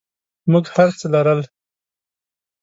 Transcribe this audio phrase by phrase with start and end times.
[0.51, 1.41] موږ هرڅه لرل.